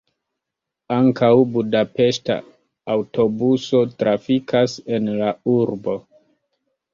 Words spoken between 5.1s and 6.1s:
la urbo.